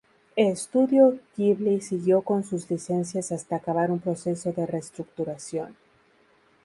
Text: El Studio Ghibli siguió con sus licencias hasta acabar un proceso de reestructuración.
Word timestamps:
El 0.35 0.57
Studio 0.57 1.19
Ghibli 1.37 1.79
siguió 1.79 2.23
con 2.23 2.43
sus 2.43 2.67
licencias 2.71 3.31
hasta 3.31 3.57
acabar 3.57 3.91
un 3.91 3.99
proceso 3.99 4.51
de 4.51 4.65
reestructuración. 4.65 5.75